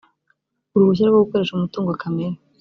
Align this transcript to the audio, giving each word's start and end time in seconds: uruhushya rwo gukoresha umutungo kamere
uruhushya 0.73 1.05
rwo 1.07 1.19
gukoresha 1.23 1.51
umutungo 1.53 1.91
kamere 2.01 2.35